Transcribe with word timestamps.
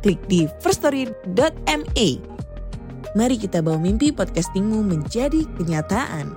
klik 0.00 0.20
di 0.26 0.48
firststory.me. 0.64 2.08
Mari 3.12 3.36
kita 3.36 3.60
bawa 3.60 3.76
mimpi 3.76 4.14
podcastingmu 4.14 4.80
menjadi 4.86 5.44
kenyataan. 5.60 6.32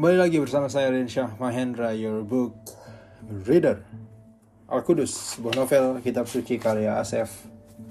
Kembali 0.00 0.16
lagi 0.16 0.40
bersama 0.40 0.64
saya 0.72 0.88
Rinsyah 0.96 1.36
Mahendra, 1.36 1.92
your 1.92 2.24
book 2.24 2.56
reader. 3.44 3.84
Al-Qudus, 4.70 5.36
sebuah 5.36 5.60
novel 5.60 5.84
kitab 6.00 6.24
suci 6.24 6.56
karya 6.56 6.96
Asef 6.96 7.28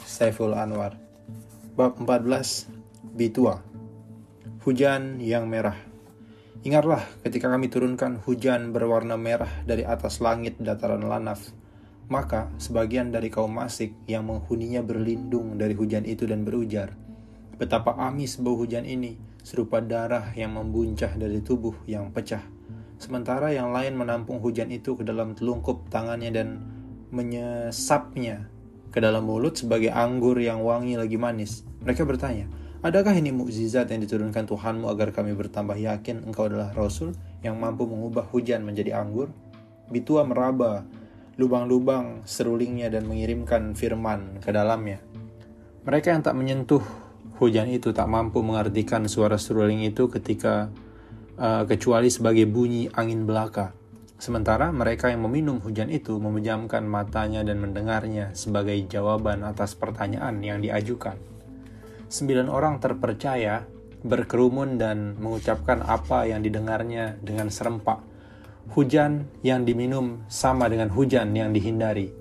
Saiful 0.02 0.58
Anwar. 0.58 0.98
Bab 1.78 2.02
14, 2.02 2.66
Bitua. 3.14 3.62
Hujan 4.66 5.22
yang 5.22 5.46
merah. 5.46 5.89
Ingatlah 6.64 7.04
ketika 7.24 7.48
kami 7.48 7.72
turunkan 7.72 8.20
hujan 8.24 8.76
berwarna 8.76 9.16
merah 9.16 9.52
dari 9.64 9.88
atas 9.88 10.20
langit 10.20 10.60
dataran 10.60 11.04
Lanaf. 11.08 11.56
Maka 12.10 12.50
sebagian 12.58 13.14
dari 13.14 13.30
kaum 13.30 13.54
masik 13.54 13.94
yang 14.10 14.26
menghuninya 14.26 14.82
berlindung 14.82 15.62
dari 15.62 15.78
hujan 15.78 16.10
itu 16.10 16.26
dan 16.26 16.42
berujar, 16.42 16.98
Betapa 17.60 17.92
amis 18.00 18.40
bau 18.40 18.56
hujan 18.56 18.88
ini, 18.88 19.20
serupa 19.44 19.84
darah 19.84 20.32
yang 20.32 20.56
membuncah 20.56 21.12
dari 21.20 21.44
tubuh 21.44 21.76
yang 21.92 22.08
pecah. 22.16 22.40
Sementara 22.96 23.52
yang 23.52 23.76
lain 23.76 24.00
menampung 24.00 24.40
hujan 24.40 24.72
itu 24.72 24.96
ke 24.96 25.04
dalam 25.04 25.36
telungkup 25.36 25.92
tangannya 25.92 26.32
dan 26.32 26.64
menyesapnya 27.12 28.48
ke 28.96 29.04
dalam 29.04 29.28
mulut 29.28 29.60
sebagai 29.60 29.92
anggur 29.92 30.40
yang 30.40 30.64
wangi 30.64 30.96
lagi 30.96 31.20
manis. 31.20 31.68
Mereka 31.84 32.08
bertanya, 32.08 32.48
Adakah 32.80 33.12
ini 33.12 33.36
mukjizat 33.36 33.92
yang 33.92 34.00
diturunkan 34.08 34.48
Tuhanmu 34.48 34.88
agar 34.88 35.12
kami 35.12 35.36
bertambah 35.36 35.76
yakin 35.76 36.24
engkau 36.24 36.48
adalah 36.48 36.72
Rasul 36.72 37.12
yang 37.44 37.60
mampu 37.60 37.84
mengubah 37.84 38.24
hujan 38.32 38.64
menjadi 38.64 39.04
anggur? 39.04 39.36
Bitua 39.92 40.24
meraba 40.24 40.88
lubang-lubang 41.36 42.24
serulingnya 42.24 42.88
dan 42.88 43.04
mengirimkan 43.04 43.76
firman 43.76 44.40
ke 44.40 44.56
dalamnya. 44.56 45.04
Mereka 45.84 46.16
yang 46.16 46.24
tak 46.24 46.40
menyentuh 46.40 46.80
hujan 47.44 47.68
itu 47.68 47.92
tak 47.92 48.08
mampu 48.08 48.40
mengartikan 48.40 49.12
suara 49.12 49.36
seruling 49.36 49.84
itu 49.84 50.08
ketika 50.08 50.72
uh, 51.36 51.68
kecuali 51.68 52.08
sebagai 52.08 52.48
bunyi 52.48 52.88
angin 52.96 53.28
belaka. 53.28 53.76
Sementara 54.16 54.72
mereka 54.72 55.12
yang 55.12 55.28
meminum 55.28 55.60
hujan 55.60 55.92
itu 55.92 56.16
memejamkan 56.16 56.88
matanya 56.88 57.44
dan 57.44 57.60
mendengarnya 57.60 58.32
sebagai 58.40 58.80
jawaban 58.88 59.44
atas 59.44 59.76
pertanyaan 59.76 60.40
yang 60.40 60.64
diajukan 60.64 61.39
sembilan 62.10 62.50
orang 62.50 62.82
terpercaya 62.82 63.62
berkerumun 64.02 64.82
dan 64.82 65.14
mengucapkan 65.22 65.86
apa 65.86 66.26
yang 66.26 66.42
didengarnya 66.42 67.22
dengan 67.22 67.54
serempak. 67.54 68.02
Hujan 68.74 69.26
yang 69.46 69.66
diminum 69.66 70.26
sama 70.30 70.70
dengan 70.70 70.90
hujan 70.94 71.34
yang 71.34 71.54
dihindari. 71.54 72.14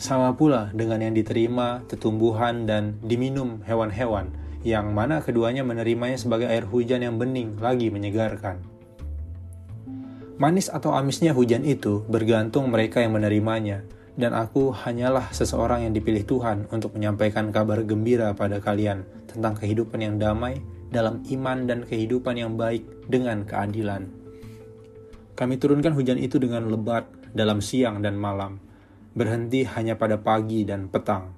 Sama 0.00 0.34
pula 0.34 0.74
dengan 0.74 1.00
yang 1.00 1.14
diterima 1.14 1.86
tetumbuhan 1.86 2.66
dan 2.66 2.98
diminum 3.00 3.62
hewan-hewan, 3.64 4.32
yang 4.66 4.90
mana 4.90 5.22
keduanya 5.22 5.62
menerimanya 5.62 6.18
sebagai 6.18 6.50
air 6.50 6.66
hujan 6.66 7.04
yang 7.04 7.16
bening 7.16 7.56
lagi 7.60 7.88
menyegarkan. 7.88 8.60
Manis 10.34 10.66
atau 10.66 10.90
amisnya 10.98 11.30
hujan 11.30 11.62
itu 11.62 12.02
bergantung 12.10 12.66
mereka 12.68 12.98
yang 12.98 13.14
menerimanya, 13.14 13.86
dan 14.14 14.30
aku 14.30 14.70
hanyalah 14.70 15.34
seseorang 15.34 15.86
yang 15.86 15.92
dipilih 15.94 16.22
Tuhan 16.22 16.70
untuk 16.70 16.94
menyampaikan 16.94 17.50
kabar 17.50 17.82
gembira 17.82 18.30
pada 18.34 18.62
kalian 18.62 19.02
tentang 19.26 19.58
kehidupan 19.58 19.98
yang 19.98 20.16
damai 20.22 20.62
dalam 20.94 21.26
iman 21.26 21.66
dan 21.66 21.82
kehidupan 21.82 22.38
yang 22.38 22.54
baik 22.54 22.86
dengan 23.10 23.42
keadilan. 23.42 24.06
Kami 25.34 25.58
turunkan 25.58 25.98
hujan 25.98 26.22
itu 26.22 26.38
dengan 26.38 26.70
lebat 26.70 27.10
dalam 27.34 27.58
siang 27.58 27.98
dan 27.98 28.14
malam, 28.14 28.62
berhenti 29.18 29.66
hanya 29.66 29.98
pada 29.98 30.14
pagi 30.14 30.62
dan 30.62 30.86
petang. 30.86 31.34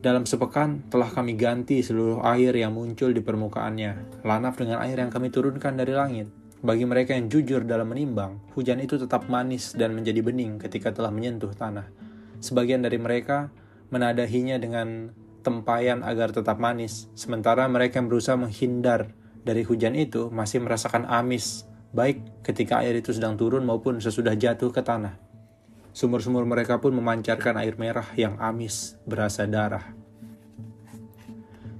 Dalam 0.00 0.24
sepekan 0.24 0.86
telah 0.88 1.10
kami 1.10 1.34
ganti 1.36 1.82
seluruh 1.82 2.22
air 2.22 2.54
yang 2.54 2.72
muncul 2.72 3.10
di 3.10 3.20
permukaannya, 3.20 4.22
lanaf 4.22 4.56
dengan 4.56 4.80
air 4.80 4.96
yang 4.96 5.10
kami 5.10 5.28
turunkan 5.28 5.76
dari 5.76 5.92
langit 5.92 6.39
bagi 6.60 6.84
mereka 6.84 7.16
yang 7.16 7.32
jujur 7.32 7.64
dalam 7.64 7.88
menimbang, 7.88 8.36
hujan 8.52 8.84
itu 8.84 9.00
tetap 9.00 9.32
manis 9.32 9.72
dan 9.72 9.96
menjadi 9.96 10.20
bening 10.20 10.60
ketika 10.60 10.92
telah 10.92 11.08
menyentuh 11.08 11.56
tanah. 11.56 11.88
Sebagian 12.44 12.84
dari 12.84 13.00
mereka 13.00 13.48
menadahinya 13.88 14.60
dengan 14.60 15.08
tempayan 15.40 16.04
agar 16.04 16.36
tetap 16.36 16.60
manis, 16.60 17.08
sementara 17.16 17.64
mereka 17.64 17.96
yang 17.96 18.12
berusaha 18.12 18.36
menghindar 18.36 19.16
dari 19.40 19.64
hujan 19.64 19.96
itu 19.96 20.28
masih 20.28 20.60
merasakan 20.60 21.08
amis, 21.08 21.64
baik 21.96 22.44
ketika 22.44 22.84
air 22.84 22.92
itu 23.00 23.16
sedang 23.16 23.40
turun 23.40 23.64
maupun 23.64 23.96
sesudah 23.96 24.36
jatuh 24.36 24.68
ke 24.68 24.84
tanah. 24.84 25.16
Sumur-sumur 25.96 26.44
mereka 26.44 26.76
pun 26.76 26.92
memancarkan 26.92 27.56
air 27.56 27.74
merah 27.80 28.06
yang 28.20 28.36
amis, 28.36 29.00
berasa 29.08 29.48
darah. 29.48 29.96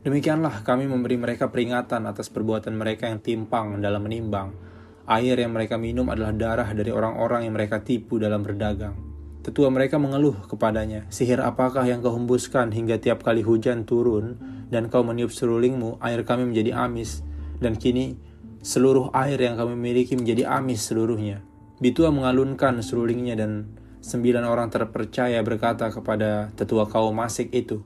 Demikianlah 0.01 0.65
kami 0.65 0.89
memberi 0.89 1.21
mereka 1.21 1.53
peringatan 1.53 2.09
atas 2.09 2.33
perbuatan 2.33 2.73
mereka 2.73 3.13
yang 3.13 3.21
timpang 3.21 3.77
dalam 3.85 4.01
menimbang, 4.01 4.70
Air 5.11 5.43
yang 5.43 5.51
mereka 5.51 5.75
minum 5.75 6.07
adalah 6.07 6.31
darah 6.31 6.71
dari 6.71 6.95
orang-orang 6.95 7.43
yang 7.43 7.59
mereka 7.59 7.83
tipu 7.83 8.23
dalam 8.23 8.47
berdagang. 8.47 8.95
Tetua 9.43 9.67
mereka 9.67 9.99
mengeluh 9.99 10.47
kepadanya, 10.47 11.11
sihir 11.11 11.43
apakah 11.43 11.83
yang 11.83 11.99
kau 11.99 12.15
hembuskan 12.15 12.71
hingga 12.71 13.03
tiap 13.03 13.27
kali 13.27 13.43
hujan 13.43 13.83
turun 13.83 14.39
dan 14.71 14.87
kau 14.87 15.03
meniup 15.03 15.35
serulingmu, 15.35 15.99
air 15.99 16.23
kami 16.23 16.47
menjadi 16.47 16.87
amis, 16.87 17.27
dan 17.59 17.75
kini 17.75 18.15
seluruh 18.63 19.11
air 19.11 19.35
yang 19.43 19.59
kami 19.59 19.75
miliki 19.75 20.15
menjadi 20.15 20.47
amis 20.47 20.87
seluruhnya. 20.87 21.43
Bitua 21.83 22.15
mengalunkan 22.15 22.79
serulingnya 22.79 23.35
dan 23.35 23.67
sembilan 23.99 24.47
orang 24.47 24.71
terpercaya 24.71 25.43
berkata 25.43 25.91
kepada 25.91 26.55
tetua 26.55 26.87
kaum 26.87 27.19
masik 27.19 27.51
itu, 27.51 27.83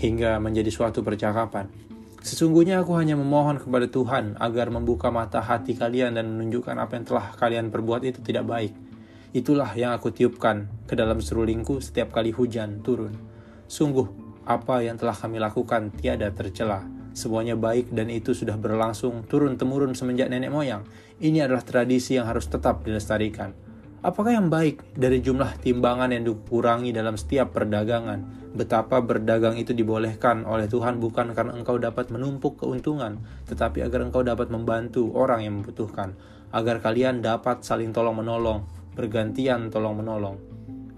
hingga 0.00 0.40
menjadi 0.40 0.72
suatu 0.72 1.04
percakapan. 1.04 1.68
Sesungguhnya 2.24 2.80
aku 2.80 2.96
hanya 2.96 3.20
memohon 3.20 3.60
kepada 3.60 3.84
Tuhan 3.84 4.40
agar 4.40 4.72
membuka 4.72 5.12
mata 5.12 5.44
hati 5.44 5.76
kalian 5.76 6.16
dan 6.16 6.32
menunjukkan 6.32 6.72
apa 6.80 6.96
yang 6.96 7.04
telah 7.04 7.26
kalian 7.36 7.68
perbuat 7.68 8.00
itu 8.00 8.24
tidak 8.24 8.48
baik. 8.48 8.72
Itulah 9.36 9.68
yang 9.76 9.92
aku 9.92 10.08
tiupkan 10.08 10.72
ke 10.88 10.96
dalam 10.96 11.20
serulingku 11.20 11.84
setiap 11.84 12.16
kali 12.16 12.32
hujan 12.32 12.80
turun. 12.80 13.12
Sungguh, 13.68 14.08
apa 14.48 14.80
yang 14.80 14.96
telah 14.96 15.12
kami 15.12 15.36
lakukan 15.36 15.92
tiada 15.92 16.32
tercela. 16.32 16.88
Semuanya 17.12 17.60
baik 17.60 17.92
dan 17.92 18.08
itu 18.08 18.32
sudah 18.32 18.56
berlangsung 18.56 19.28
turun-temurun 19.28 19.92
semenjak 19.92 20.32
nenek 20.32 20.48
moyang. 20.48 20.88
Ini 21.20 21.44
adalah 21.44 21.60
tradisi 21.60 22.16
yang 22.16 22.24
harus 22.24 22.48
tetap 22.48 22.88
dilestarikan. 22.88 23.52
Apakah 24.04 24.36
yang 24.36 24.52
baik 24.52 24.84
dari 24.92 25.24
jumlah 25.24 25.64
timbangan 25.64 26.12
yang 26.12 26.28
dikurangi 26.28 26.92
dalam 26.92 27.16
setiap 27.16 27.56
perdagangan? 27.56 28.52
Betapa 28.52 29.00
berdagang 29.00 29.56
itu 29.56 29.72
dibolehkan 29.72 30.44
oleh 30.44 30.68
Tuhan 30.68 31.00
bukan 31.00 31.32
karena 31.32 31.56
engkau 31.56 31.80
dapat 31.80 32.12
menumpuk 32.12 32.60
keuntungan, 32.60 33.24
tetapi 33.48 33.80
agar 33.80 34.04
engkau 34.04 34.20
dapat 34.20 34.52
membantu 34.52 35.08
orang 35.16 35.48
yang 35.48 35.56
membutuhkan, 35.56 36.12
agar 36.52 36.84
kalian 36.84 37.24
dapat 37.24 37.64
saling 37.64 37.96
tolong-menolong, 37.96 38.68
bergantian 38.92 39.72
tolong-menolong. 39.72 40.36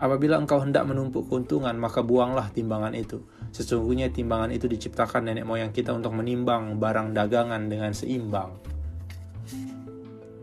Apabila 0.02 0.43
engkau 0.43 0.59
hendak 0.59 0.82
menumpuk 0.91 1.31
keuntungan, 1.31 1.79
maka 1.79 2.02
buanglah 2.02 2.50
timbangan 2.50 2.91
itu. 2.91 3.23
Sesungguhnya 3.55 4.11
timbangan 4.11 4.50
itu 4.50 4.67
diciptakan 4.67 5.31
nenek 5.31 5.47
moyang 5.47 5.70
kita 5.70 5.94
untuk 5.94 6.11
menimbang 6.11 6.82
barang 6.82 7.14
dagangan 7.14 7.70
dengan 7.70 7.94
seimbang. 7.94 8.50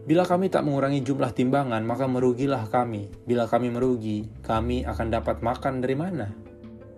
Bila 0.03 0.27
kami 0.27 0.51
tak 0.51 0.67
mengurangi 0.67 0.99
jumlah 0.99 1.31
timbangan, 1.31 1.79
maka 1.87 2.11
merugilah 2.11 2.67
kami. 2.67 3.07
Bila 3.23 3.47
kami 3.47 3.71
merugi, 3.71 4.27
kami 4.43 4.83
akan 4.83 5.07
dapat 5.07 5.39
makan 5.39 5.79
dari 5.79 5.95
mana? 5.95 6.27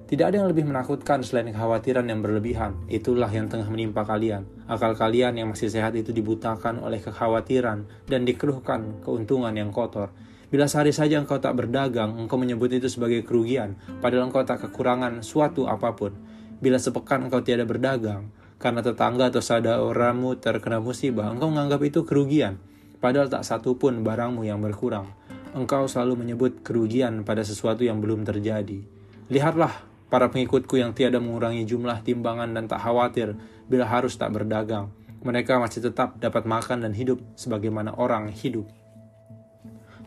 Tidak 0.09 0.25
ada 0.25 0.41
yang 0.41 0.49
lebih 0.49 0.65
menakutkan 0.65 1.21
selain 1.21 1.53
kekhawatiran 1.53 2.09
yang 2.09 2.25
berlebihan. 2.25 2.73
Itulah 2.89 3.29
yang 3.29 3.45
tengah 3.45 3.69
menimpa 3.69 4.01
kalian. 4.09 4.49
Akal 4.65 4.97
kalian 4.97 5.37
yang 5.37 5.53
masih 5.53 5.69
sehat 5.69 5.93
itu 5.93 6.09
dibutakan 6.09 6.81
oleh 6.81 6.97
kekhawatiran 6.97 7.85
dan 8.09 8.25
dikeluhkan 8.25 9.05
keuntungan 9.05 9.53
yang 9.53 9.69
kotor. 9.69 10.09
Bila 10.49 10.65
sehari 10.65 10.89
saja 10.89 11.21
engkau 11.21 11.37
tak 11.37 11.61
berdagang, 11.61 12.17
engkau 12.17 12.41
menyebut 12.41 12.73
itu 12.73 12.89
sebagai 12.89 13.21
kerugian, 13.21 13.77
padahal 14.01 14.33
engkau 14.33 14.41
tak 14.41 14.65
kekurangan 14.65 15.21
suatu 15.21 15.69
apa 15.69 15.93
pun. 15.93 16.09
Bila 16.57 16.81
sepekan 16.81 17.29
engkau 17.29 17.45
tiada 17.45 17.69
berdagang, 17.69 18.33
Karena 18.55 18.79
tetangga 18.79 19.29
atau 19.29 19.43
saudaramu 19.43 20.39
terkena 20.39 20.79
musibah, 20.79 21.27
engkau 21.27 21.51
menganggap 21.51 21.85
itu 21.85 22.07
kerugian. 22.07 22.55
Padahal 23.05 23.29
tak 23.29 23.45
satu 23.45 23.77
pun 23.77 24.01
barangmu 24.01 24.49
yang 24.49 24.57
berkurang. 24.65 25.05
Engkau 25.53 25.85
selalu 25.85 26.25
menyebut 26.25 26.65
kerugian 26.65 27.21
pada 27.21 27.45
sesuatu 27.45 27.85
yang 27.85 28.01
belum 28.01 28.25
terjadi. 28.25 28.81
Lihatlah 29.29 29.69
para 30.09 30.33
pengikutku 30.33 30.81
yang 30.81 30.97
tiada 30.97 31.21
mengurangi 31.21 31.69
jumlah 31.69 32.01
timbangan 32.01 32.49
dan 32.57 32.65
tak 32.65 32.81
khawatir 32.81 33.37
bila 33.69 33.85
harus 33.85 34.17
tak 34.17 34.33
berdagang. 34.33 34.89
Mereka 35.21 35.53
masih 35.61 35.85
tetap 35.85 36.17
dapat 36.17 36.49
makan 36.49 36.81
dan 36.81 36.97
hidup 36.97 37.21
sebagaimana 37.37 37.93
orang 37.93 38.33
hidup. 38.33 38.65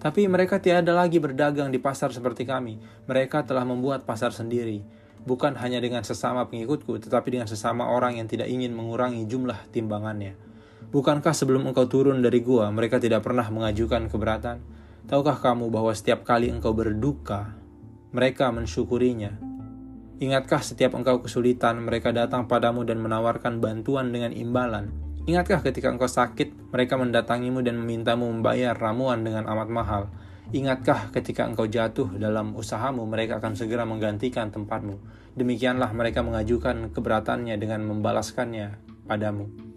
Tapi 0.02 0.26
mereka 0.26 0.58
tiada 0.58 0.90
lagi 0.90 1.22
berdagang 1.22 1.70
di 1.70 1.78
pasar 1.78 2.10
seperti 2.10 2.50
kami. 2.50 2.82
Mereka 3.06 3.46
telah 3.46 3.62
membuat 3.62 4.10
pasar 4.10 4.34
sendiri. 4.34 4.82
Bukan 5.22 5.54
hanya 5.62 5.78
dengan 5.78 6.02
sesama 6.02 6.50
pengikutku, 6.50 6.98
tetapi 6.98 7.30
dengan 7.30 7.46
sesama 7.46 7.94
orang 7.94 8.18
yang 8.18 8.26
tidak 8.26 8.50
ingin 8.50 8.74
mengurangi 8.74 9.22
jumlah 9.22 9.70
timbangannya. 9.70 10.47
Bukankah 10.88 11.36
sebelum 11.36 11.68
engkau 11.68 11.84
turun 11.84 12.24
dari 12.24 12.40
gua, 12.40 12.72
mereka 12.72 12.96
tidak 12.96 13.26
pernah 13.26 13.44
mengajukan 13.52 14.08
keberatan? 14.08 14.64
Tahukah 15.04 15.40
kamu 15.40 15.68
bahwa 15.68 15.92
setiap 15.92 16.24
kali 16.24 16.48
engkau 16.48 16.72
berduka, 16.72 17.56
mereka 18.12 18.48
mensyukurinya? 18.48 19.36
Ingatkah 20.18 20.64
setiap 20.64 20.98
engkau 20.98 21.22
kesulitan, 21.22 21.78
mereka 21.84 22.10
datang 22.10 22.50
padamu 22.50 22.82
dan 22.82 22.98
menawarkan 22.98 23.62
bantuan 23.62 24.10
dengan 24.10 24.34
imbalan? 24.34 24.90
Ingatkah 25.28 25.60
ketika 25.60 25.92
engkau 25.92 26.08
sakit, 26.08 26.72
mereka 26.72 26.96
mendatangimu 26.96 27.60
dan 27.60 27.76
memintamu 27.76 28.26
membayar 28.32 28.72
ramuan 28.72 29.20
dengan 29.20 29.44
amat 29.46 29.68
mahal? 29.68 30.02
Ingatkah 30.48 31.12
ketika 31.12 31.44
engkau 31.44 31.68
jatuh 31.68 32.08
dalam 32.16 32.56
usahamu, 32.56 33.04
mereka 33.04 33.36
akan 33.36 33.52
segera 33.52 33.84
menggantikan 33.84 34.48
tempatmu? 34.48 34.96
Demikianlah 35.36 35.92
mereka 35.92 36.24
mengajukan 36.24 36.96
keberatannya 36.96 37.60
dengan 37.60 37.84
membalaskannya 37.84 38.80
padamu. 39.04 39.67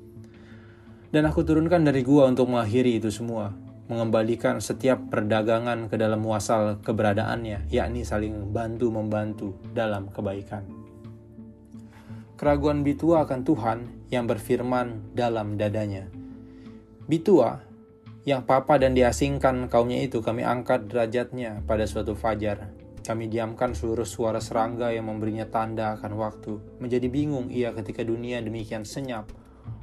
Dan 1.12 1.28
aku 1.28 1.44
turunkan 1.44 1.84
dari 1.84 2.08
gua 2.08 2.32
untuk 2.32 2.48
mengakhiri 2.48 3.04
itu 3.04 3.12
semua, 3.12 3.52
mengembalikan 3.92 4.64
setiap 4.64 5.12
perdagangan 5.12 5.92
ke 5.92 6.00
dalam 6.00 6.24
muasal 6.24 6.80
keberadaannya, 6.80 7.68
yakni 7.68 8.08
saling 8.08 8.56
bantu-membantu 8.56 9.60
dalam 9.76 10.08
kebaikan. 10.08 10.64
Keraguan 12.40 12.88
Bitua 12.88 13.28
akan 13.28 13.44
Tuhan 13.44 13.80
yang 14.08 14.24
berfirman 14.26 15.12
dalam 15.12 15.60
dadanya. 15.60 16.08
Bitua, 17.12 17.60
yang 18.24 18.48
papa 18.48 18.80
dan 18.80 18.96
diasingkan 18.96 19.68
kaumnya 19.68 20.00
itu 20.00 20.24
kami 20.24 20.48
angkat 20.48 20.88
derajatnya 20.88 21.60
pada 21.68 21.84
suatu 21.84 22.16
fajar. 22.16 22.72
Kami 23.02 23.28
diamkan 23.28 23.74
seluruh 23.74 24.06
suara 24.06 24.38
serangga 24.38 24.94
yang 24.94 25.12
memberinya 25.12 25.50
tanda 25.50 25.98
akan 25.98 26.14
waktu. 26.16 26.54
Menjadi 26.78 27.10
bingung 27.10 27.50
ia 27.50 27.74
ketika 27.74 28.06
dunia 28.06 28.38
demikian 28.40 28.86
senyap. 28.86 29.41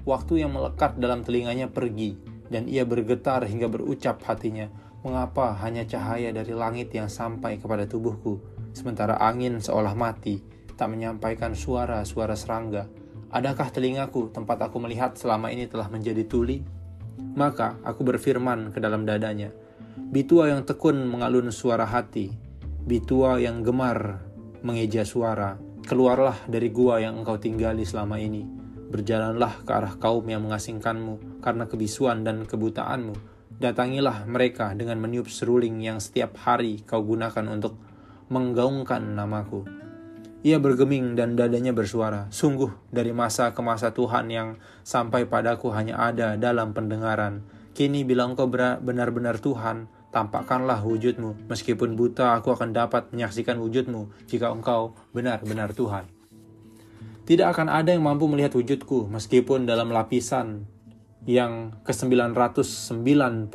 Waktu 0.09 0.41
yang 0.41 0.57
melekat 0.57 0.97
dalam 0.97 1.21
telinganya 1.21 1.69
pergi, 1.69 2.17
dan 2.49 2.65
ia 2.65 2.89
bergetar 2.89 3.45
hingga 3.45 3.69
berucap 3.69 4.25
hatinya, 4.25 4.73
Mengapa 4.99 5.55
hanya 5.63 5.87
cahaya 5.87 6.35
dari 6.35 6.51
langit 6.51 6.91
yang 6.91 7.07
sampai 7.07 7.63
kepada 7.63 7.87
tubuhku, 7.87 8.43
sementara 8.75 9.15
angin 9.23 9.63
seolah 9.63 9.95
mati, 9.95 10.43
tak 10.75 10.91
menyampaikan 10.91 11.55
suara-suara 11.55 12.35
serangga, 12.35 12.91
Adakah 13.29 13.69
telingaku 13.71 14.33
tempat 14.33 14.59
aku 14.59 14.81
melihat 14.83 15.15
selama 15.15 15.53
ini 15.53 15.71
telah 15.71 15.87
menjadi 15.93 16.25
tuli? 16.27 16.65
Maka 17.37 17.79
aku 17.87 18.03
berfirman 18.03 18.73
ke 18.75 18.83
dalam 18.83 19.07
dadanya, 19.07 19.55
Bitua 19.95 20.51
yang 20.51 20.67
tekun 20.67 21.07
mengalun 21.07 21.53
suara 21.55 21.87
hati, 21.87 22.35
Bitua 22.83 23.39
yang 23.39 23.63
gemar 23.63 24.25
mengeja 24.65 25.07
suara, 25.07 25.61
keluarlah 25.87 26.41
dari 26.51 26.75
gua 26.75 26.99
yang 26.99 27.21
engkau 27.23 27.39
tinggali 27.39 27.87
selama 27.87 28.19
ini. 28.19 28.58
Berjalanlah 28.89 29.69
ke 29.69 29.71
arah 29.73 29.95
kaum 30.01 30.25
yang 30.25 30.49
mengasingkanmu 30.49 31.45
karena 31.45 31.69
kebisuan 31.69 32.25
dan 32.25 32.49
kebutaanmu. 32.49 33.13
Datangilah 33.59 34.25
mereka 34.25 34.73
dengan 34.73 34.97
meniup 35.03 35.29
seruling 35.29 35.83
yang 35.85 36.01
setiap 36.01 36.41
hari 36.41 36.81
kau 36.89 37.05
gunakan 37.05 37.45
untuk 37.53 37.77
menggaungkan 38.33 39.13
namaku. 39.13 39.69
Ia 40.47 40.63
bergeming 40.63 41.19
dan 41.19 41.35
dadanya 41.35 41.75
bersuara, 41.75 42.31
Sungguh 42.31 42.71
dari 42.95 43.11
masa 43.11 43.51
ke 43.51 43.61
masa 43.61 43.91
Tuhan 43.91 44.31
yang 44.31 44.49
sampai 44.87 45.27
padaku 45.27 45.75
hanya 45.75 45.99
ada 45.99 46.39
dalam 46.39 46.71
pendengaran. 46.71 47.43
Kini 47.75 48.07
bila 48.07 48.25
engkau 48.25 48.47
benar-benar 48.81 49.43
Tuhan, 49.43 49.91
tampakkanlah 50.15 50.81
wujudmu. 50.87 51.51
Meskipun 51.51 51.99
buta, 51.99 52.39
aku 52.39 52.55
akan 52.55 52.71
dapat 52.71 53.11
menyaksikan 53.11 53.59
wujudmu 53.59 54.31
jika 54.31 54.49
engkau 54.55 54.95
benar-benar 55.11 55.75
Tuhan. 55.75 56.18
Tidak 57.29 57.45
akan 57.45 57.69
ada 57.69 57.93
yang 57.93 58.09
mampu 58.09 58.25
melihat 58.25 58.57
wujudku, 58.57 59.13
meskipun 59.13 59.69
dalam 59.69 59.93
lapisan 59.93 60.65
yang 61.29 61.77
ke-999. 61.85 63.53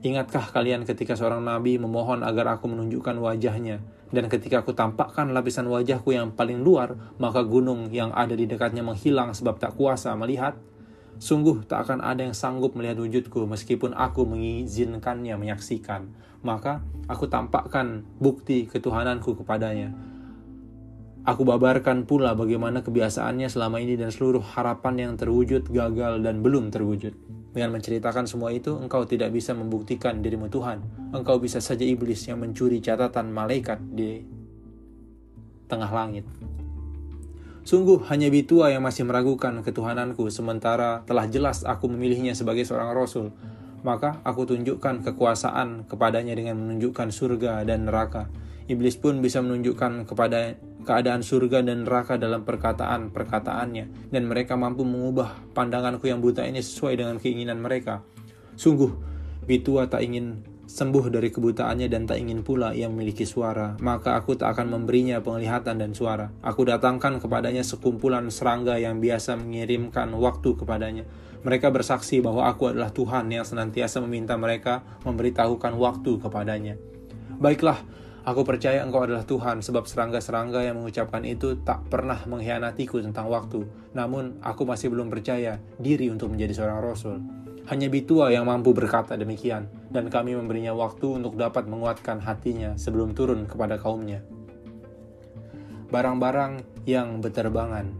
Ingatkah 0.00 0.48
kalian 0.48 0.88
ketika 0.88 1.12
seorang 1.12 1.44
nabi 1.44 1.76
memohon 1.76 2.24
agar 2.24 2.56
aku 2.56 2.72
menunjukkan 2.72 3.20
wajahnya? 3.20 3.84
Dan 4.08 4.32
ketika 4.32 4.64
aku 4.64 4.72
tampakkan 4.72 5.28
lapisan 5.36 5.68
wajahku 5.68 6.16
yang 6.16 6.32
paling 6.32 6.64
luar, 6.64 6.96
maka 7.20 7.44
gunung 7.44 7.92
yang 7.92 8.16
ada 8.16 8.32
di 8.32 8.48
dekatnya 8.48 8.80
menghilang 8.80 9.36
sebab 9.36 9.60
tak 9.60 9.76
kuasa 9.76 10.16
melihat. 10.16 10.56
Sungguh 11.20 11.68
tak 11.68 11.84
akan 11.84 12.00
ada 12.00 12.24
yang 12.24 12.32
sanggup 12.32 12.72
melihat 12.72 12.96
wujudku 12.96 13.44
meskipun 13.44 13.92
aku 13.92 14.24
mengizinkannya 14.24 15.36
menyaksikan. 15.36 16.08
Maka 16.40 16.80
aku 17.12 17.28
tampakkan 17.28 18.08
bukti 18.16 18.64
ketuhananku 18.64 19.36
kepadanya. 19.36 19.92
Aku 21.28 21.44
babarkan 21.44 22.08
pula 22.08 22.32
bagaimana 22.32 22.80
kebiasaannya 22.80 23.52
selama 23.52 23.84
ini 23.84 24.00
dan 24.00 24.08
seluruh 24.08 24.40
harapan 24.40 24.96
yang 24.96 25.12
terwujud, 25.20 25.68
gagal, 25.68 26.24
dan 26.24 26.40
belum 26.40 26.72
terwujud. 26.72 27.12
Dengan 27.52 27.76
menceritakan 27.76 28.24
semua 28.24 28.48
itu, 28.48 28.72
engkau 28.80 29.04
tidak 29.04 29.36
bisa 29.36 29.52
membuktikan 29.52 30.24
dirimu 30.24 30.48
Tuhan. 30.48 30.80
Engkau 31.12 31.36
bisa 31.36 31.60
saja 31.60 31.84
iblis 31.84 32.24
yang 32.24 32.40
mencuri 32.40 32.80
catatan 32.80 33.28
malaikat 33.28 33.76
di 33.92 34.24
tengah 35.68 35.92
langit. 35.92 36.24
Sungguh 37.60 38.08
hanya 38.08 38.32
Bitua 38.32 38.72
yang 38.72 38.80
masih 38.80 39.04
meragukan 39.04 39.60
ketuhananku, 39.60 40.32
sementara 40.32 41.04
telah 41.04 41.28
jelas 41.28 41.60
aku 41.60 41.92
memilihnya 41.92 42.32
sebagai 42.32 42.64
seorang 42.64 42.96
rasul. 42.96 43.36
Maka 43.88 44.20
aku 44.20 44.44
tunjukkan 44.44 45.00
kekuasaan 45.00 45.88
kepadanya 45.88 46.36
dengan 46.36 46.60
menunjukkan 46.60 47.08
surga 47.08 47.64
dan 47.64 47.88
neraka. 47.88 48.28
Iblis 48.68 49.00
pun 49.00 49.24
bisa 49.24 49.40
menunjukkan 49.40 50.04
kepada 50.04 50.60
keadaan 50.84 51.24
surga 51.24 51.64
dan 51.64 51.88
neraka 51.88 52.20
dalam 52.20 52.44
perkataan-perkataannya, 52.44 54.12
dan 54.12 54.22
mereka 54.28 54.60
mampu 54.60 54.84
mengubah 54.84 55.40
pandanganku 55.56 56.04
yang 56.04 56.20
buta 56.20 56.44
ini 56.44 56.60
sesuai 56.60 57.00
dengan 57.00 57.16
keinginan 57.16 57.64
mereka. 57.64 58.04
Sungguh, 58.60 58.92
Bitua 59.48 59.88
tak 59.88 60.04
ingin 60.04 60.44
sembuh 60.68 61.08
dari 61.08 61.32
kebutaannya 61.32 61.88
dan 61.88 62.04
tak 62.04 62.20
ingin 62.20 62.44
pula 62.44 62.76
ia 62.76 62.92
memiliki 62.92 63.24
suara, 63.24 63.80
maka 63.80 64.20
aku 64.20 64.36
tak 64.36 64.52
akan 64.52 64.76
memberinya 64.76 65.16
penglihatan 65.24 65.80
dan 65.80 65.96
suara. 65.96 66.28
Aku 66.44 66.68
datangkan 66.68 67.16
kepadanya 67.24 67.64
sekumpulan 67.64 68.28
serangga 68.28 68.76
yang 68.76 69.00
biasa 69.00 69.40
mengirimkan 69.40 70.12
waktu 70.12 70.52
kepadanya. 70.60 71.08
Mereka 71.40 71.72
bersaksi 71.72 72.20
bahwa 72.20 72.44
aku 72.52 72.68
adalah 72.68 72.92
Tuhan 72.92 73.32
yang 73.32 73.48
senantiasa 73.48 74.04
meminta 74.04 74.36
mereka 74.36 74.84
memberitahukan 75.08 75.72
waktu 75.80 76.20
kepadanya. 76.20 76.76
Baiklah, 77.40 77.80
Aku 78.28 78.44
percaya 78.44 78.84
engkau 78.84 79.08
adalah 79.08 79.24
Tuhan 79.24 79.64
sebab 79.64 79.88
serangga-serangga 79.88 80.60
yang 80.60 80.76
mengucapkan 80.76 81.24
itu 81.24 81.56
tak 81.64 81.88
pernah 81.88 82.20
mengkhianatiku 82.28 83.00
tentang 83.00 83.32
waktu. 83.32 83.64
Namun 83.96 84.44
aku 84.44 84.68
masih 84.68 84.92
belum 84.92 85.08
percaya 85.08 85.56
diri 85.80 86.12
untuk 86.12 86.36
menjadi 86.36 86.60
seorang 86.60 86.84
rasul. 86.84 87.24
Hanya 87.68 87.92
Bitua 87.92 88.32
yang 88.32 88.48
mampu 88.48 88.72
berkata 88.72 89.12
demikian, 89.12 89.68
dan 89.92 90.08
kami 90.08 90.32
memberinya 90.32 90.72
waktu 90.72 91.20
untuk 91.20 91.36
dapat 91.36 91.68
menguatkan 91.68 92.16
hatinya 92.16 92.72
sebelum 92.80 93.12
turun 93.12 93.44
kepada 93.44 93.76
kaumnya. 93.76 94.24
Barang-barang 95.92 96.84
yang 96.88 97.20
beterbangan 97.20 97.92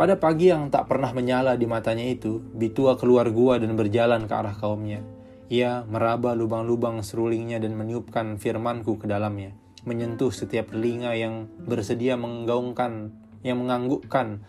Pada 0.00 0.16
pagi 0.16 0.48
yang 0.48 0.72
tak 0.72 0.88
pernah 0.88 1.12
menyala 1.12 1.60
di 1.60 1.68
matanya 1.68 2.08
itu, 2.08 2.40
Bitua 2.40 2.96
keluar 2.96 3.28
gua 3.28 3.60
dan 3.60 3.76
berjalan 3.76 4.24
ke 4.24 4.32
arah 4.32 4.56
kaumnya. 4.56 5.04
Ia 5.52 5.84
meraba 5.84 6.32
lubang-lubang 6.32 7.04
serulingnya 7.04 7.60
dan 7.60 7.76
meniupkan 7.76 8.40
firmanku 8.40 8.96
ke 8.96 9.04
dalamnya, 9.04 9.52
menyentuh 9.84 10.32
setiap 10.32 10.72
telinga 10.72 11.12
yang 11.20 11.52
bersedia 11.68 12.16
menggaungkan, 12.16 13.12
yang 13.44 13.60
menganggukkan 13.60 14.40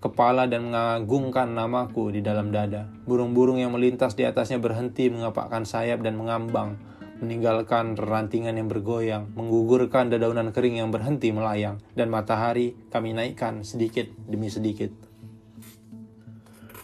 kepala 0.00 0.44
dan 0.46 0.70
mengagungkan 0.70 1.56
namaku 1.56 2.12
di 2.12 2.20
dalam 2.20 2.52
dada. 2.52 2.86
Burung-burung 3.08 3.58
yang 3.58 3.72
melintas 3.72 4.14
di 4.14 4.28
atasnya 4.28 4.60
berhenti 4.60 5.08
mengapakkan 5.08 5.64
sayap 5.64 6.04
dan 6.04 6.20
mengambang, 6.20 6.76
meninggalkan 7.20 7.96
rantingan 7.96 8.60
yang 8.60 8.68
bergoyang, 8.68 9.32
menggugurkan 9.32 10.12
dedaunan 10.12 10.52
kering 10.52 10.84
yang 10.84 10.92
berhenti 10.92 11.32
melayang, 11.32 11.80
dan 11.96 12.12
matahari 12.12 12.76
kami 12.92 13.16
naikkan 13.16 13.64
sedikit 13.64 14.04
demi 14.28 14.52
sedikit. 14.52 14.92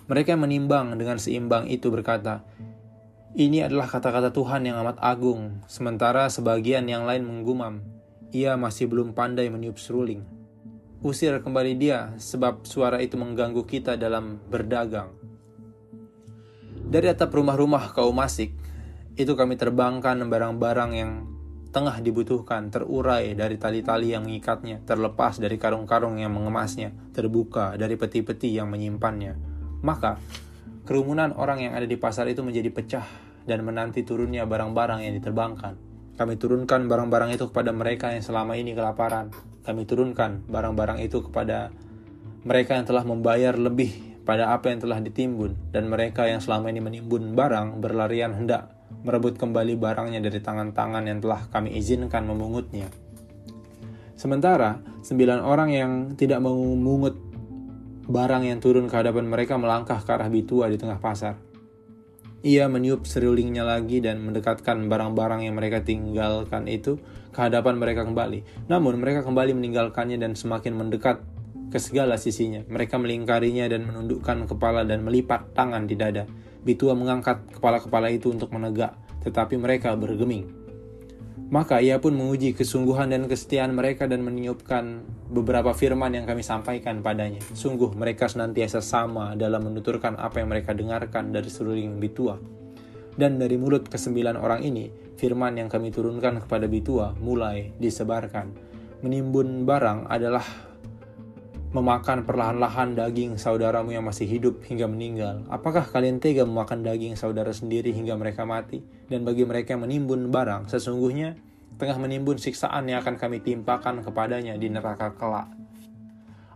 Mereka 0.09 0.35
menimbang 0.37 0.97
dengan 0.97 1.21
seimbang 1.21 1.69
itu 1.69 1.89
berkata, 1.93 2.45
ini 3.33 3.65
adalah 3.65 3.89
kata-kata 3.89 4.29
Tuhan 4.29 4.69
yang 4.69 4.77
amat 4.85 5.01
agung, 5.01 5.65
sementara 5.65 6.29
sebagian 6.29 6.85
yang 6.85 7.09
lain 7.09 7.25
menggumam, 7.25 7.81
ia 8.29 8.57
masih 8.61 8.89
belum 8.93 9.17
pandai 9.17 9.49
meniup 9.49 9.81
seruling. 9.81 10.42
Usir 11.03 11.35
kembali 11.43 11.75
dia 11.75 12.15
sebab 12.15 12.63
suara 12.63 13.03
itu 13.03 13.19
mengganggu 13.19 13.67
kita 13.67 13.99
dalam 13.99 14.39
berdagang. 14.47 15.11
Dari 16.93 17.11
atap 17.11 17.35
rumah-rumah 17.35 17.91
kaum 17.91 18.15
masik, 18.15 18.55
itu 19.19 19.35
kami 19.35 19.59
terbangkan 19.59 20.23
barang-barang 20.31 20.91
yang 20.95 21.13
tengah 21.75 21.99
dibutuhkan, 22.05 22.71
terurai 22.71 23.35
dari 23.35 23.59
tali-tali 23.59 24.15
yang 24.15 24.29
mengikatnya, 24.29 24.85
terlepas 24.87 25.43
dari 25.43 25.59
karung-karung 25.59 26.21
yang 26.23 26.31
mengemasnya, 26.31 26.95
terbuka 27.17 27.75
dari 27.75 27.99
peti-peti 27.99 28.55
yang 28.55 28.71
menyimpannya. 28.71 29.35
Maka, 29.83 30.21
kerumunan 30.87 31.35
orang 31.35 31.67
yang 31.67 31.73
ada 31.75 31.89
di 31.89 31.97
pasar 31.99 32.29
itu 32.29 32.45
menjadi 32.45 32.71
pecah 32.71 33.07
dan 33.49 33.67
menanti 33.67 34.07
turunnya 34.07 34.47
barang-barang 34.47 35.03
yang 35.03 35.17
diterbangkan. 35.19 35.92
Kami 36.23 36.39
turunkan 36.39 36.87
barang-barang 36.87 37.35
itu 37.35 37.51
kepada 37.51 37.75
mereka 37.75 38.15
yang 38.15 38.23
selama 38.23 38.55
ini 38.55 38.79
kelaparan, 38.79 39.35
kami 39.67 39.91
turunkan 39.91 40.47
barang-barang 40.47 41.03
itu 41.03 41.19
kepada 41.19 41.75
mereka 42.47 42.79
yang 42.79 42.87
telah 42.87 43.03
membayar 43.03 43.59
lebih 43.59 44.23
pada 44.23 44.55
apa 44.55 44.71
yang 44.71 44.79
telah 44.79 45.03
ditimbun 45.03 45.75
dan 45.75 45.91
mereka 45.91 46.31
yang 46.31 46.39
selama 46.39 46.71
ini 46.71 46.79
menimbun 46.79 47.35
barang 47.35 47.83
berlarian 47.83 48.39
hendak 48.39 48.71
merebut 49.03 49.35
kembali 49.35 49.75
barangnya 49.75 50.23
dari 50.23 50.39
tangan-tangan 50.39 51.11
yang 51.11 51.19
telah 51.19 51.43
kami 51.51 51.75
izinkan 51.75 52.23
memungutnya. 52.23 52.87
Sementara, 54.15 54.79
sembilan 55.03 55.43
orang 55.43 55.75
yang 55.75 55.93
tidak 56.15 56.39
memungut 56.39 57.19
barang 58.07 58.47
yang 58.47 58.63
turun 58.63 58.87
ke 58.87 58.95
hadapan 58.95 59.27
mereka 59.27 59.59
melangkah 59.59 59.99
ke 59.99 60.11
arah 60.15 60.31
Bitua 60.31 60.71
di 60.71 60.79
tengah 60.79 61.03
pasar. 61.03 61.35
Ia 62.43 62.67
meniup 62.67 63.07
serulingnya 63.07 63.63
lagi 63.63 64.03
dan 64.03 64.19
mendekatkan 64.27 64.91
barang-barang 64.91 65.47
yang 65.47 65.55
mereka 65.55 65.87
tinggalkan 65.87 66.67
itu 66.67 66.99
ke 67.31 67.39
hadapan 67.39 67.79
mereka 67.79 68.03
kembali. 68.03 68.67
Namun 68.67 68.99
mereka 68.99 69.23
kembali 69.23 69.55
meninggalkannya 69.55 70.19
dan 70.19 70.35
semakin 70.35 70.75
mendekat 70.75 71.23
ke 71.71 71.79
segala 71.79 72.19
sisinya. 72.19 72.67
Mereka 72.67 72.99
melingkarinya 72.99 73.71
dan 73.71 73.87
menundukkan 73.87 74.51
kepala 74.51 74.83
dan 74.83 75.07
melipat 75.07 75.55
tangan 75.55 75.87
di 75.87 75.95
dada. 75.95 76.27
Bitua 76.67 76.99
mengangkat 76.99 77.47
kepala-kepala 77.55 78.11
itu 78.11 78.35
untuk 78.35 78.51
menegak, 78.51 78.99
tetapi 79.23 79.55
mereka 79.63 79.95
bergeming. 79.95 80.62
Maka 81.53 81.85
ia 81.85 82.01
pun 82.01 82.17
menguji 82.17 82.57
kesungguhan 82.57 83.13
dan 83.13 83.29
kesetiaan 83.29 83.77
mereka 83.77 84.09
dan 84.09 84.25
meniupkan 84.25 85.05
beberapa 85.29 85.77
firman 85.77 86.17
yang 86.17 86.25
kami 86.25 86.41
sampaikan 86.41 87.05
padanya. 87.05 87.41
Sungguh 87.53 87.93
mereka 87.93 88.29
senantiasa 88.29 88.81
sama 88.81 89.37
dalam 89.37 89.69
menuturkan 89.69 90.17
apa 90.17 90.41
yang 90.41 90.49
mereka 90.49 90.73
dengarkan 90.73 91.33
dari 91.33 91.53
seluruh 91.53 91.77
Bitua. 92.01 92.41
Dan 93.13 93.37
dari 93.37 93.61
mulut 93.61 93.93
kesembilan 93.93 94.41
orang 94.41 94.65
ini, 94.65 94.89
firman 95.21 95.61
yang 95.61 95.69
kami 95.69 95.93
turunkan 95.93 96.41
kepada 96.41 96.65
Bitua 96.65 97.13
mulai 97.21 97.77
disebarkan. 97.77 98.73
Menimbun 99.05 99.69
barang 99.69 100.09
adalah 100.09 100.72
memakan 101.73 102.29
perlahan-lahan 102.29 102.93
daging 102.93 103.41
saudaramu 103.41 103.97
yang 103.97 104.05
masih 104.05 104.29
hidup 104.29 104.61
hingga 104.69 104.85
meninggal. 104.85 105.49
Apakah 105.49 105.89
kalian 105.89 106.21
tega 106.21 106.45
memakan 106.45 106.85
daging 106.85 107.17
saudara 107.17 107.49
sendiri 107.57 107.97
hingga 107.97 108.13
mereka 108.21 108.45
mati? 108.45 108.85
Dan 109.09 109.25
bagi 109.25 109.49
mereka 109.49 109.73
yang 109.73 109.89
menimbun 109.89 110.29
barang, 110.29 110.69
sesungguhnya 110.69 111.41
tengah 111.81 111.97
menimbun 111.97 112.37
siksaan 112.37 112.93
yang 112.93 113.01
akan 113.01 113.17
kami 113.17 113.41
timpakan 113.41 114.05
kepadanya 114.05 114.61
di 114.61 114.69
neraka 114.69 115.17
kelak. 115.17 115.49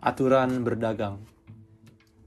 Aturan 0.04 0.60
berdagang 0.62 1.24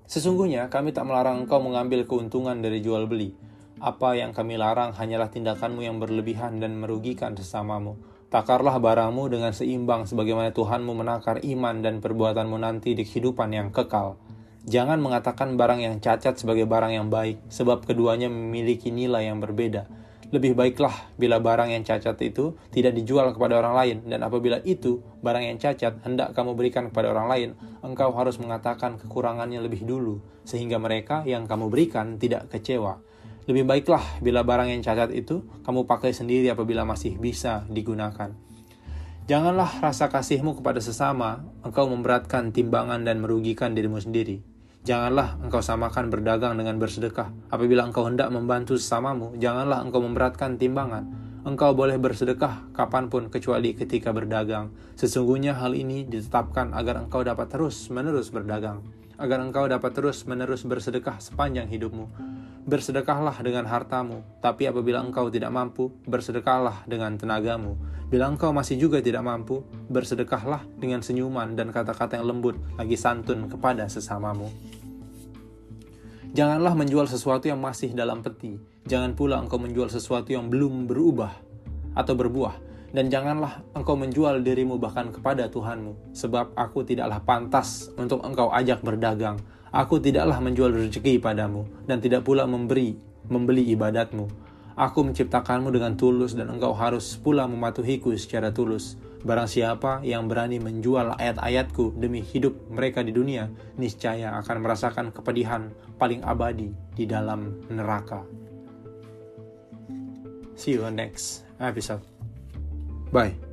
Sesungguhnya 0.09 0.73
kami 0.73 0.89
tak 0.89 1.05
melarang 1.05 1.45
engkau 1.45 1.61
mengambil 1.61 2.09
keuntungan 2.09 2.57
dari 2.57 2.81
jual 2.81 3.05
beli. 3.05 3.37
Apa 3.77 4.17
yang 4.17 4.33
kami 4.33 4.57
larang 4.57 4.89
hanyalah 4.97 5.29
tindakanmu 5.29 5.85
yang 5.85 6.01
berlebihan 6.01 6.57
dan 6.57 6.81
merugikan 6.81 7.37
sesamamu. 7.37 7.93
Takarlah 8.29 8.77
barangmu 8.77 9.25
dengan 9.25 9.49
seimbang 9.49 10.05
sebagaimana 10.05 10.53
Tuhanmu 10.53 10.93
menakar 10.93 11.41
iman 11.41 11.81
dan 11.81 11.97
perbuatanmu 11.97 12.61
nanti 12.61 12.93
di 12.93 13.01
kehidupan 13.01 13.49
yang 13.49 13.73
kekal. 13.73 14.21
Jangan 14.69 15.01
mengatakan 15.01 15.57
barang 15.57 15.81
yang 15.81 15.97
cacat 15.97 16.37
sebagai 16.37 16.69
barang 16.69 16.93
yang 16.93 17.09
baik, 17.09 17.41
sebab 17.49 17.89
keduanya 17.89 18.29
memiliki 18.29 18.93
nilai 18.93 19.25
yang 19.33 19.41
berbeda. 19.41 19.89
Lebih 20.29 20.53
baiklah 20.53 20.93
bila 21.17 21.41
barang 21.41 21.73
yang 21.73 21.81
cacat 21.81 22.21
itu 22.21 22.53
tidak 22.69 22.93
dijual 22.93 23.33
kepada 23.33 23.65
orang 23.65 23.73
lain, 23.73 23.97
dan 24.05 24.21
apabila 24.21 24.61
itu 24.61 25.01
barang 25.25 25.49
yang 25.49 25.57
cacat 25.57 25.97
hendak 26.05 26.37
kamu 26.37 26.53
berikan 26.53 26.93
kepada 26.93 27.09
orang 27.09 27.27
lain, 27.33 27.49
engkau 27.81 28.13
harus 28.13 28.37
mengatakan 28.37 29.01
kekurangannya 29.01 29.57
lebih 29.57 29.89
dulu, 29.89 30.21
sehingga 30.45 30.77
mereka 30.77 31.25
yang 31.25 31.49
kamu 31.49 31.73
berikan 31.73 32.21
tidak 32.21 32.45
kecewa. 32.53 33.01
Lebih 33.49 33.65
baiklah 33.65 34.21
bila 34.21 34.45
barang 34.45 34.69
yang 34.69 34.85
cacat 34.85 35.09
itu 35.09 35.41
kamu 35.65 35.89
pakai 35.89 36.13
sendiri 36.13 36.53
apabila 36.53 36.85
masih 36.85 37.17
bisa 37.17 37.65
digunakan. 37.65 38.29
Janganlah 39.25 39.81
rasa 39.81 40.05
kasihmu 40.05 40.61
kepada 40.61 40.77
sesama, 40.77 41.41
engkau 41.65 41.89
memberatkan 41.89 42.53
timbangan 42.53 43.01
dan 43.01 43.17
merugikan 43.17 43.73
dirimu 43.73 43.97
sendiri. 43.97 44.45
Janganlah 44.85 45.41
engkau 45.41 45.65
samakan 45.65 46.13
berdagang 46.13 46.61
dengan 46.61 46.77
bersedekah. 46.77 47.33
Apabila 47.49 47.89
engkau 47.89 48.05
hendak 48.05 48.29
membantu 48.29 48.77
sesamamu, 48.77 49.33
janganlah 49.41 49.81
engkau 49.81 50.05
memberatkan 50.05 50.61
timbangan. 50.61 51.09
Engkau 51.41 51.73
boleh 51.73 51.97
bersedekah 51.97 52.69
kapan 52.77 53.09
pun 53.09 53.33
kecuali 53.33 53.73
ketika 53.73 54.13
berdagang. 54.13 54.77
Sesungguhnya 54.93 55.57
hal 55.57 55.73
ini 55.73 56.05
ditetapkan 56.05 56.77
agar 56.77 57.01
engkau 57.01 57.25
dapat 57.25 57.49
terus-menerus 57.49 58.29
berdagang. 58.29 58.98
Agar 59.19 59.43
engkau 59.43 59.67
dapat 59.67 59.91
terus-menerus 59.91 60.63
bersedekah 60.63 61.19
sepanjang 61.19 61.67
hidupmu. 61.67 62.07
Bersedekahlah 62.63 63.35
dengan 63.43 63.67
hartamu, 63.67 64.23
tapi 64.39 64.63
apabila 64.63 65.03
engkau 65.03 65.27
tidak 65.27 65.51
mampu, 65.51 65.91
bersedekahlah 66.07 66.87
dengan 66.87 67.19
tenagamu. 67.19 67.75
Bila 68.07 68.31
engkau 68.31 68.55
masih 68.55 68.79
juga 68.79 69.03
tidak 69.03 69.27
mampu, 69.27 69.59
bersedekahlah 69.91 70.63
dengan 70.79 71.03
senyuman 71.03 71.51
dan 71.51 71.75
kata-kata 71.75 72.15
yang 72.15 72.31
lembut, 72.31 72.55
lagi 72.79 72.95
santun 72.95 73.51
kepada 73.51 73.91
sesamamu. 73.91 74.47
Janganlah 76.31 76.77
menjual 76.79 77.09
sesuatu 77.11 77.51
yang 77.51 77.59
masih 77.59 77.91
dalam 77.91 78.23
peti. 78.23 78.55
Jangan 78.87 79.19
pula 79.19 79.43
engkau 79.43 79.59
menjual 79.59 79.91
sesuatu 79.91 80.31
yang 80.31 80.47
belum 80.47 80.87
berubah 80.87 81.35
atau 81.91 82.13
berbuah. 82.15 82.68
Dan 82.89 83.13
janganlah 83.13 83.61
engkau 83.77 83.93
menjual 83.93 84.41
dirimu 84.41 84.81
bahkan 84.81 85.13
kepada 85.13 85.45
Tuhanmu. 85.49 86.13
Sebab 86.13 86.57
aku 86.57 86.81
tidaklah 86.81 87.21
pantas 87.21 87.93
untuk 87.97 88.25
engkau 88.25 88.49
ajak 88.49 88.81
berdagang. 88.81 89.37
Aku 89.69 90.01
tidaklah 90.01 90.41
menjual 90.41 90.73
rezeki 90.73 91.21
padamu. 91.21 91.69
Dan 91.85 92.01
tidak 92.01 92.25
pula 92.25 92.49
memberi, 92.49 92.97
membeli 93.29 93.69
ibadatmu. 93.73 94.49
Aku 94.79 95.03
menciptakanmu 95.03 95.75
dengan 95.75 95.99
tulus 95.99 96.33
dan 96.39 96.47
engkau 96.47 96.71
harus 96.71 97.19
pula 97.19 97.43
mematuhiku 97.45 98.15
secara 98.15 98.49
tulus. 98.55 98.95
Barang 99.19 99.51
siapa 99.51 99.99
yang 100.07 100.31
berani 100.31 100.63
menjual 100.63 101.19
ayat-ayatku 101.19 101.99
demi 101.99 102.23
hidup 102.23 102.55
mereka 102.71 103.03
di 103.03 103.11
dunia, 103.11 103.51
niscaya 103.75 104.39
akan 104.39 104.63
merasakan 104.63 105.11
kepedihan 105.11 105.75
paling 105.99 106.23
abadi 106.23 106.71
di 106.95 107.03
dalam 107.03 107.59
neraka. 107.67 108.23
See 110.55 110.79
you 110.79 110.87
next 110.87 111.43
episode. 111.59 112.18
Bye. 113.11 113.48